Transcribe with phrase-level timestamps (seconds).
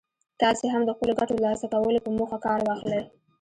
[0.41, 3.01] تاسې هم د خپلو ګټو ترلاسه کولو په موخه کار واخلئ.